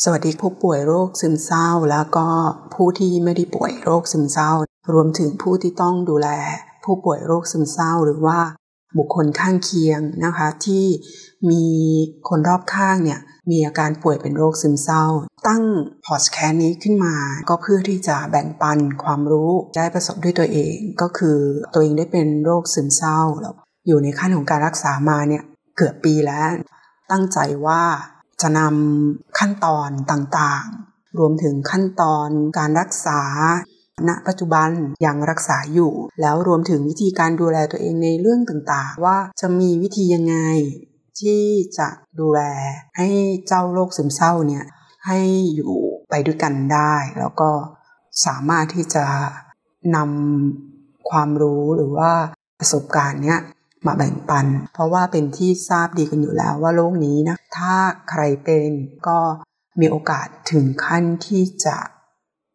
[0.00, 2.26] สวัสดีผู้ป่วยโรคซึมเศร้า แล้วก็
[2.74, 4.50] ผู้ที่ไม่ได้ป่วยโรคซึมเศร้า
[4.92, 6.28] รวมถึงผู้ที่ต้องดูแล
[6.84, 8.38] ผู้ป่วยโรคซึมเศร้า หรือว่า
[8.98, 10.84] บุคคลข้างเคียงนะคะที่
[11.50, 11.64] มี
[12.28, 13.20] คนรอบข้างเนี่ย
[13.50, 15.04] มีอาการป่วยเป็นโรคซึมเศร้า
[15.48, 15.64] ตั้ง
[16.06, 17.14] พอดแคสต์นี้ขึ้นมา
[17.48, 21.38] ก็เพื่อที่จะแบ่งปันความรู้ได้ประสบด้วยตัวเอง ก็คือ
[21.72, 23.54] ตัวเองได้เป็นโรคซึมเศร้าแล้ว
[23.86, 25.42] อยู่ในขั้นของการรักษามาเนี่ย
[25.76, 26.50] เกือบปีแล้ว
[27.10, 27.82] ตั้งใจว่า
[28.42, 33.20] จะนำขั้นตอนต่างๆ รวมถึงขั้นตอนการรักษา
[34.08, 34.70] ณปัจจุบัน
[35.06, 40.36] ยังรักษาอยู่ แล้วรวมถึงวิธีการดูแลตัวเองในเรื่องต่างๆ ว่าจะมีวิธียังไง
[41.20, 41.42] ที่
[41.78, 41.88] จะ
[42.20, 42.40] ดูแล
[42.98, 43.08] ให้
[43.46, 44.64] เจ้าโรคซึมเศร้าเนี่ย
[45.06, 45.20] ให้
[45.54, 45.74] อยู่
[46.10, 47.50] ไปด้วยกันได้ แล้วก็
[48.26, 49.04] สามารถที่จะ
[49.96, 52.12] นำความรู้หรือว่า
[52.58, 53.40] ประสบการณ์เนี้ย
[53.86, 57.74] มาแบ่งปัน เพราะว่าเป็นที่ทราบดีกันอยู่แล้วว่าโรคนี้นะ ถ้า
[58.10, 58.70] ใครเป็น
[59.08, 59.18] ก็
[59.80, 61.76] มีโอกาสถึงขั้นที่จะ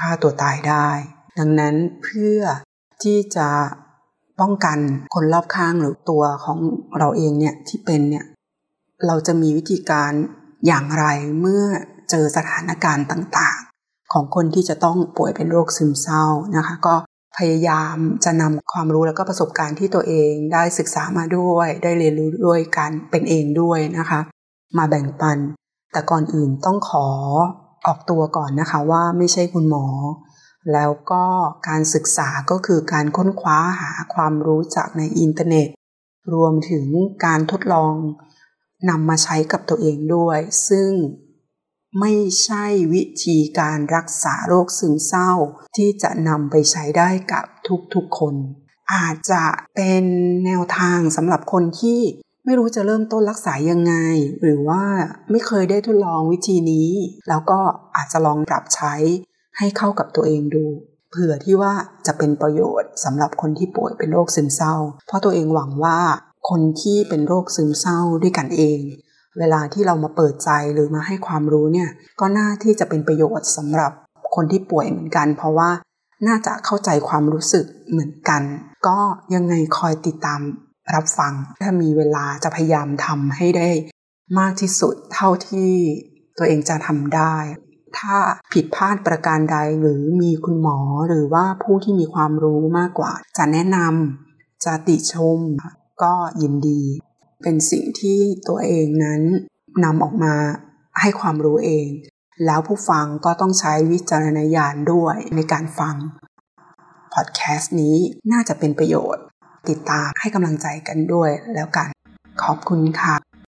[0.00, 0.88] ฆ่าตัวตายได้
[1.38, 2.40] ดังนั้นเพื่อ
[3.02, 3.48] ที่จะ
[4.40, 4.78] ป้องกัน
[5.14, 6.58] คนรอบข้างหรือตัวของ
[6.98, 8.24] เราเองเนี่ยที่เป็นเนี่ย
[9.06, 10.12] เราจะมีวิธีการ
[10.66, 11.04] อย่างไร
[11.40, 11.64] เมื่อ
[12.10, 16.24] เจอสถานการณ์ต่างๆ ของคนที่จะต้องป่วยเป็นโรคซึมเศร้า
[16.56, 16.94] นะคะ ก็
[17.38, 24.20] พยายามจะนำความรู้แล้วก็ประสบการณ์ที่ตัวเองได้ศึกษามาด้วย ได้เรียนรู้ด้วยกันเป็นเองด้วยนะคะ
[24.76, 25.38] มาแบ่งปัน
[25.92, 27.06] แต่ก่อนอื่นต้องขอ
[27.86, 29.86] ออกตัวก่อนนะคะว่าไม่ใช่คุณหมอ
[30.72, 31.24] แล้วก็
[31.68, 35.68] การศึกษาก็คือการค้นคว้าหาความรู้จากในอินเทอร์เน็ต
[36.34, 36.86] รวมถึง
[37.24, 37.94] การทดลอง
[38.88, 40.90] นำมาใช้กับตัวเองด้วย ซึ่ง
[42.00, 42.12] ไม่
[42.44, 45.30] ใช่วิธีการรักษาโรคซึมเศร้า
[45.76, 47.44] ที่จะนำไปใช้ได้กับ
[47.94, 48.34] ทุกๆคน
[48.94, 49.44] อาจจะ
[49.76, 50.04] เป็น
[50.44, 52.00] แนวทางสำหรับคนที่
[52.48, 53.94] ไม่รู้จะเริ่มต้นรักษายังไง
[54.42, 54.82] หรือว่า
[55.30, 56.90] ไม่เคยได้ทดลองวิธีนี้
[57.28, 57.60] แล้วก็
[57.96, 58.94] อาจจะลองปรับใช้
[59.58, 60.64] ให้เข้ากับตัวเองดู
[61.10, 61.72] เผื่อที่ว่า
[62.06, 64.74] จะเป็นประโยชน์สำหรับคนที่ป่วยเป็นโรคซึมเศร้า
[65.06, 65.98] เพราะตัวเองหวังว่า
[66.48, 68.80] คนที่เป็นโรคซึมเศร้าด้วยกันเอง
[69.38, 73.92] เวลาที่เรามาเปิดใจหรือมาให้ความรู้เนี่ยก็น่าที่จะเป็นประโยชน์สำหรับ
[74.34, 75.70] คนที่ป่วยเหมือนกัน เพราะว่า
[76.26, 78.42] น่าจะเข้าใจความรู้สึกเหมือนกัน
[78.86, 78.98] ก็
[79.34, 80.40] ยังไงคอยติดตาม
[80.94, 81.32] รับฟัง
[81.62, 83.68] ถ้ามีเวลาจะพยายามทำให้ได้
[84.38, 85.72] มากที่สุดเท่าที่
[86.38, 87.36] ตัวเองจะทำได้
[87.98, 88.16] ถ้า
[88.52, 90.78] ผิดพลาดประการใดหรือมีคุณหมอ
[91.08, 95.38] หรือว่าผู้ที่มีความรู้มากกว่า จะแนะนำจะติชม
[96.02, 96.82] ก็ยินดี
[97.42, 98.18] เป็นสิ่งที่
[98.48, 99.22] ตัวเองนั้น
[99.84, 100.34] นำออกมา
[101.00, 101.88] ให้ความรู้เอง
[102.46, 105.96] แล้วผู้ฟังก็ต้องใช้วิจารณญาณด้วยในการฟัง
[107.14, 107.96] พอดแคสต์นี้
[108.32, 109.24] น่าจะเป็นประโยชน์
[109.68, 111.88] ติดตามให้กำลังใจกันด้วยแล้วกัน
[112.42, 113.27] ขอบคุณค่ะ